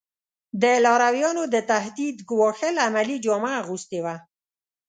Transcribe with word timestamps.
د 0.61 0.63
لارویانو 0.85 1.43
د 1.53 1.55
تهدید 1.71 2.17
ګواښل 2.29 2.75
عملي 2.87 3.17
جامه 3.25 3.51
اغوستې 3.61 3.99
وه. 4.05 4.15